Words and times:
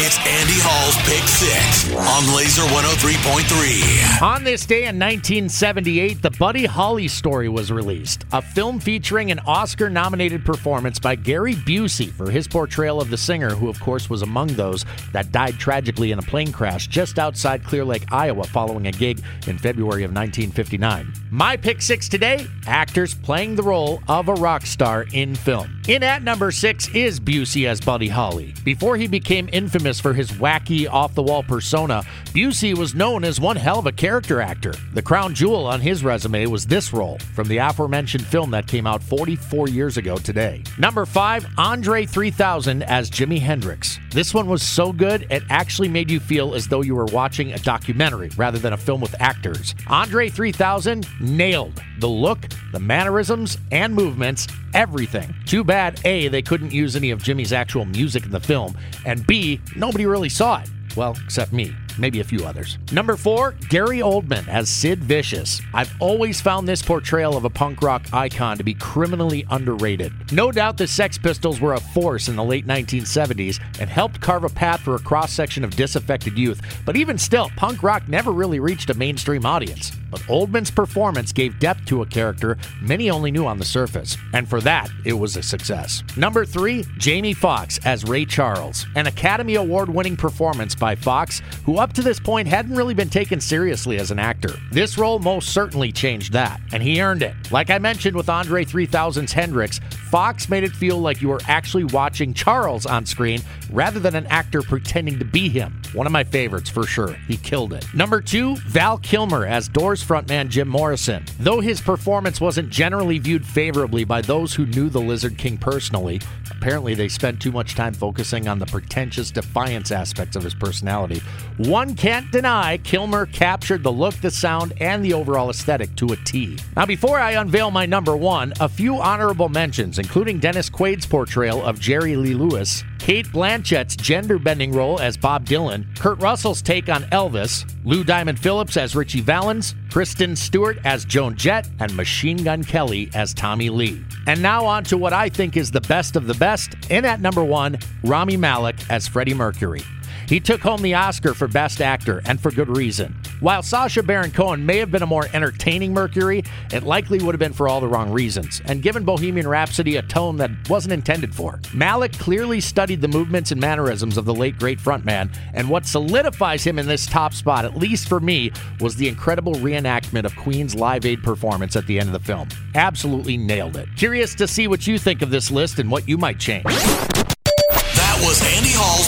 It's 0.00 0.16
Andy 0.18 0.54
Hall's 0.62 0.94
Pick 1.08 1.26
Six 1.26 1.92
on 1.92 2.36
Laser 2.36 2.62
103.3. 2.62 4.22
On 4.22 4.44
this 4.44 4.64
day 4.64 4.82
in 4.82 4.94
1978, 4.94 6.22
the 6.22 6.30
Buddy 6.30 6.66
Holly 6.66 7.08
story 7.08 7.48
was 7.48 7.72
released, 7.72 8.24
a 8.30 8.40
film 8.40 8.78
featuring 8.78 9.32
an 9.32 9.40
Oscar 9.40 9.90
nominated 9.90 10.44
performance 10.44 11.00
by 11.00 11.16
Gary 11.16 11.54
Busey 11.54 12.12
for 12.12 12.30
his 12.30 12.46
portrayal 12.46 13.00
of 13.00 13.10
the 13.10 13.16
singer, 13.16 13.50
who, 13.50 13.68
of 13.68 13.80
course, 13.80 14.08
was 14.08 14.22
among 14.22 14.46
those 14.48 14.84
that 15.10 15.32
died 15.32 15.58
tragically 15.58 16.12
in 16.12 16.20
a 16.20 16.22
plane 16.22 16.52
crash 16.52 16.86
just 16.86 17.18
outside 17.18 17.64
Clear 17.64 17.84
Lake, 17.84 18.04
Iowa, 18.12 18.44
following 18.44 18.86
a 18.86 18.92
gig 18.92 19.20
in 19.48 19.58
February 19.58 20.04
of 20.04 20.12
1959. 20.12 21.12
My 21.32 21.56
pick 21.56 21.82
six 21.82 22.08
today 22.08 22.46
actors 22.68 23.14
playing 23.14 23.56
the 23.56 23.64
role 23.64 24.00
of 24.06 24.28
a 24.28 24.34
rock 24.34 24.64
star 24.64 25.06
in 25.12 25.34
film. 25.34 25.82
In 25.88 26.04
at 26.04 26.22
number 26.22 26.52
six 26.52 26.88
is 26.94 27.18
Busey 27.18 27.66
as 27.66 27.80
Buddy 27.80 28.08
Holly. 28.08 28.54
Before 28.62 28.96
he 28.96 29.08
became 29.08 29.48
infamous 29.52 29.87
for 29.96 30.12
his 30.12 30.30
wacky, 30.32 30.86
off 30.90 31.14
the 31.14 31.22
wall 31.22 31.42
persona, 31.42 32.02
Busey 32.34 32.76
was 32.76 32.94
known 32.94 33.24
as 33.24 33.40
one 33.40 33.56
hell 33.56 33.78
of 33.78 33.86
a 33.86 33.92
character 33.92 34.40
actor. 34.42 34.74
The 34.92 35.00
crown 35.02 35.34
jewel 35.34 35.66
on 35.66 35.80
his 35.80 36.04
resume 36.04 36.46
was 36.46 36.66
this 36.66 36.92
role 36.92 37.18
from 37.34 37.48
the 37.48 37.56
aforementioned 37.56 38.26
film 38.26 38.50
that 38.50 38.66
came 38.66 38.86
out 38.86 39.02
44 39.02 39.68
years 39.68 39.96
ago 39.96 40.18
today. 40.18 40.62
Number 40.78 41.06
five, 41.06 41.46
Andre 41.56 42.04
3000 42.04 42.82
as 42.82 43.10
Jimi 43.10 43.40
Hendrix. 43.40 43.98
This 44.10 44.34
one 44.34 44.48
was 44.48 44.62
so 44.62 44.92
good, 44.92 45.26
it 45.30 45.42
actually 45.48 45.88
made 45.88 46.10
you 46.10 46.20
feel 46.20 46.54
as 46.54 46.68
though 46.68 46.82
you 46.82 46.94
were 46.94 47.06
watching 47.06 47.52
a 47.52 47.58
documentary 47.58 48.30
rather 48.36 48.58
than 48.58 48.74
a 48.74 48.76
film 48.76 49.00
with 49.00 49.14
actors. 49.20 49.74
Andre 49.86 50.28
3000 50.28 51.06
nailed 51.20 51.80
the 51.98 52.08
look, 52.08 52.38
the 52.72 52.80
mannerisms, 52.80 53.58
and 53.72 53.94
movements, 53.94 54.46
everything. 54.74 55.34
Too 55.46 55.64
bad, 55.64 56.00
A, 56.04 56.28
they 56.28 56.42
couldn't 56.42 56.72
use 56.72 56.96
any 56.96 57.10
of 57.10 57.22
Jimi's 57.22 57.52
actual 57.52 57.84
music 57.84 58.24
in 58.24 58.30
the 58.30 58.40
film, 58.40 58.76
and 59.04 59.26
B, 59.26 59.60
nobody 59.78 60.06
really 60.06 60.28
saw 60.28 60.60
it. 60.60 60.68
Well, 60.96 61.16
except 61.24 61.52
me 61.52 61.74
maybe 61.98 62.20
a 62.20 62.24
few 62.24 62.44
others. 62.44 62.78
Number 62.92 63.16
four, 63.16 63.52
Gary 63.68 63.98
Oldman 63.98 64.46
as 64.48 64.68
Sid 64.68 65.04
Vicious. 65.04 65.60
I've 65.74 65.94
always 66.00 66.40
found 66.40 66.68
this 66.68 66.82
portrayal 66.82 67.36
of 67.36 67.44
a 67.44 67.50
punk 67.50 67.82
rock 67.82 68.06
icon 68.12 68.56
to 68.58 68.64
be 68.64 68.74
criminally 68.74 69.46
underrated. 69.50 70.12
No 70.32 70.52
doubt 70.52 70.76
the 70.76 70.86
Sex 70.86 71.18
Pistols 71.18 71.60
were 71.60 71.74
a 71.74 71.80
force 71.80 72.28
in 72.28 72.36
the 72.36 72.44
late 72.44 72.66
1970s 72.66 73.60
and 73.80 73.90
helped 73.90 74.20
carve 74.20 74.44
a 74.44 74.48
path 74.48 74.80
for 74.80 74.94
a 74.94 75.00
cross 75.00 75.32
section 75.32 75.64
of 75.64 75.76
disaffected 75.76 76.38
youth, 76.38 76.60
but 76.84 76.96
even 76.96 77.18
still, 77.18 77.50
punk 77.56 77.82
rock 77.82 78.08
never 78.08 78.32
really 78.32 78.60
reached 78.60 78.90
a 78.90 78.94
mainstream 78.94 79.44
audience. 79.44 79.92
But 80.10 80.20
Oldman's 80.22 80.70
performance 80.70 81.32
gave 81.32 81.58
depth 81.58 81.84
to 81.86 82.02
a 82.02 82.06
character 82.06 82.56
many 82.80 83.10
only 83.10 83.30
knew 83.30 83.46
on 83.46 83.58
the 83.58 83.64
surface, 83.64 84.16
and 84.32 84.48
for 84.48 84.60
that, 84.62 84.90
it 85.04 85.12
was 85.12 85.36
a 85.36 85.42
success. 85.42 86.02
Number 86.16 86.44
three, 86.44 86.84
Jamie 86.98 87.34
Foxx 87.34 87.78
as 87.84 88.04
Ray 88.04 88.24
Charles, 88.24 88.86
an 88.94 89.06
Academy 89.06 89.56
Award 89.56 89.88
winning 89.88 90.16
performance 90.16 90.74
by 90.74 90.94
Foxx, 90.94 91.42
who 91.64 91.76
up 91.76 91.87
to 91.94 92.02
this 92.02 92.20
point 92.20 92.48
hadn't 92.48 92.74
really 92.74 92.94
been 92.94 93.10
taken 93.10 93.40
seriously 93.40 93.98
as 93.98 94.10
an 94.10 94.18
actor. 94.18 94.54
This 94.70 94.98
role 94.98 95.18
most 95.18 95.50
certainly 95.50 95.92
changed 95.92 96.32
that, 96.32 96.60
and 96.72 96.82
he 96.82 97.00
earned 97.00 97.22
it. 97.22 97.34
Like 97.50 97.70
I 97.70 97.78
mentioned 97.78 98.16
with 98.16 98.28
Andre 98.28 98.64
3000's 98.64 99.32
Hendrix, 99.32 99.80
Foxx 100.10 100.48
made 100.48 100.64
it 100.64 100.72
feel 100.72 100.98
like 100.98 101.20
you 101.20 101.28
were 101.28 101.40
actually 101.46 101.84
watching 101.84 102.32
Charles 102.32 102.86
on 102.86 103.04
screen 103.04 103.42
rather 103.70 104.00
than 104.00 104.14
an 104.14 104.26
actor 104.28 104.62
pretending 104.62 105.18
to 105.18 105.24
be 105.24 105.48
him. 105.50 105.82
One 105.92 106.06
of 106.06 106.12
my 106.12 106.24
favorites 106.24 106.70
for 106.70 106.84
sure. 106.86 107.12
He 107.26 107.36
killed 107.36 107.72
it. 107.74 107.84
Number 107.94 108.20
two, 108.20 108.56
Val 108.56 108.98
Kilmer 108.98 109.44
as 109.44 109.68
Doors 109.68 110.02
frontman 110.02 110.48
Jim 110.48 110.68
Morrison. 110.68 111.24
Though 111.38 111.60
his 111.60 111.80
performance 111.80 112.40
wasn't 112.40 112.70
generally 112.70 113.18
viewed 113.18 113.44
favorably 113.44 114.04
by 114.04 114.22
those 114.22 114.54
who 114.54 114.66
knew 114.66 114.88
the 114.88 115.00
Lizard 115.00 115.36
King 115.36 115.58
personally, 115.58 116.20
apparently 116.50 116.94
they 116.94 117.08
spent 117.08 117.40
too 117.40 117.52
much 117.52 117.74
time 117.74 117.92
focusing 117.92 118.48
on 118.48 118.58
the 118.58 118.66
pretentious 118.66 119.30
defiance 119.30 119.92
aspects 119.92 120.36
of 120.36 120.42
his 120.42 120.54
personality. 120.54 121.20
One 121.58 121.94
can't 121.94 122.30
deny 122.30 122.78
Kilmer 122.78 123.26
captured 123.26 123.82
the 123.82 123.92
look, 123.92 124.14
the 124.16 124.30
sound, 124.30 124.72
and 124.80 125.04
the 125.04 125.12
overall 125.12 125.50
aesthetic 125.50 125.94
to 125.96 126.12
a 126.12 126.16
T. 126.16 126.58
Now, 126.76 126.86
before 126.86 127.18
I 127.18 127.32
unveil 127.32 127.70
my 127.70 127.86
number 127.86 128.16
one, 128.16 128.52
a 128.60 128.68
few 128.68 128.96
honorable 128.96 129.48
mentions, 129.48 129.97
including 129.98 130.38
Dennis 130.38 130.70
Quaid's 130.70 131.06
portrayal 131.06 131.64
of 131.64 131.80
Jerry 131.80 132.16
Lee 132.16 132.34
Lewis, 132.34 132.84
Cate 132.98 133.30
Blanchett's 133.32 133.96
gender 133.96 134.38
bending 134.38 134.72
role 134.72 135.00
as 135.00 135.16
Bob 135.16 135.46
Dylan, 135.46 135.84
Kurt 135.98 136.20
Russell's 136.20 136.62
take 136.62 136.88
on 136.88 137.02
Elvis, 137.04 137.70
Lou 137.84 138.04
Diamond 138.04 138.38
Phillips 138.38 138.76
as 138.76 138.94
Ritchie 138.94 139.20
Valens, 139.20 139.74
Kristen 139.90 140.36
Stewart 140.36 140.78
as 140.84 141.04
Joan 141.04 141.36
Jett, 141.36 141.68
and 141.80 141.94
Machine 141.96 142.42
Gun 142.42 142.64
Kelly 142.64 143.10
as 143.14 143.32
Tommy 143.34 143.70
Lee. 143.70 144.04
And 144.26 144.42
now 144.42 144.66
on 144.66 144.84
to 144.84 144.96
what 144.96 145.12
I 145.12 145.28
think 145.28 145.56
is 145.56 145.70
the 145.70 145.80
best 145.82 146.16
of 146.16 146.26
the 146.26 146.34
best. 146.34 146.74
In 146.90 147.04
at 147.04 147.20
number 147.20 147.42
one, 147.42 147.78
Rami 148.04 148.36
Malek 148.36 148.76
as 148.90 149.08
Freddie 149.08 149.34
Mercury. 149.34 149.82
He 150.28 150.40
took 150.40 150.60
home 150.60 150.82
the 150.82 150.94
Oscar 150.94 151.32
for 151.32 151.48
Best 151.48 151.80
Actor, 151.80 152.20
and 152.26 152.38
for 152.38 152.50
good 152.50 152.68
reason. 152.68 153.16
While 153.40 153.62
Sacha 153.62 154.02
Baron 154.02 154.30
Cohen 154.30 154.66
may 154.66 154.76
have 154.76 154.90
been 154.90 155.02
a 155.02 155.06
more 155.06 155.26
entertaining 155.32 155.94
Mercury, 155.94 156.44
it 156.70 156.82
likely 156.82 157.18
would 157.20 157.34
have 157.34 157.40
been 157.40 157.54
for 157.54 157.66
all 157.66 157.80
the 157.80 157.88
wrong 157.88 158.12
reasons, 158.12 158.60
and 158.66 158.82
given 158.82 159.04
Bohemian 159.04 159.48
Rhapsody 159.48 159.96
a 159.96 160.02
tone 160.02 160.36
that 160.36 160.50
wasn't 160.68 160.92
intended 160.92 161.34
for. 161.34 161.58
Malek 161.72 162.12
clearly 162.18 162.60
studied 162.60 163.00
the 163.00 163.08
movements 163.08 163.52
and 163.52 163.60
mannerisms 163.60 164.18
of 164.18 164.26
the 164.26 164.34
late 164.34 164.58
great 164.58 164.78
frontman, 164.78 165.34
and 165.54 165.70
what 165.70 165.86
solidifies 165.86 166.62
him 166.62 166.78
in 166.78 166.86
this 166.86 167.06
top 167.06 167.32
spot, 167.32 167.64
at 167.64 167.78
least 167.78 168.06
for 168.06 168.20
me, 168.20 168.52
was 168.80 168.96
the 168.96 169.08
incredible 169.08 169.54
reenactment 169.54 170.26
of 170.26 170.36
Queen's 170.36 170.74
Live 170.74 171.06
Aid 171.06 171.22
performance 171.22 171.74
at 171.74 171.86
the 171.86 171.98
end 171.98 172.10
of 172.10 172.12
the 172.12 172.26
film. 172.26 172.48
Absolutely 172.74 173.38
nailed 173.38 173.78
it. 173.78 173.88
Curious 173.96 174.34
to 174.34 174.46
see 174.46 174.68
what 174.68 174.86
you 174.86 174.98
think 174.98 175.22
of 175.22 175.30
this 175.30 175.50
list 175.50 175.78
and 175.78 175.90
what 175.90 176.06
you 176.06 176.18
might 176.18 176.38
change. 176.38 176.66